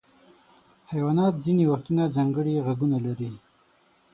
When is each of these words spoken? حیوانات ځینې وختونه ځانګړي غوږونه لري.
حیوانات 0.91 1.33
ځینې 1.45 1.63
وختونه 1.71 2.03
ځانګړي 2.15 2.63
غوږونه 2.65 2.97
لري. 3.05 3.29